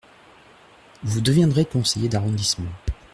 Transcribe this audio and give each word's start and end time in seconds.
Vous 1.03 1.21
deviendrez 1.21 1.63
conseiller 1.63 2.09
d’arrondissement. 2.09 2.71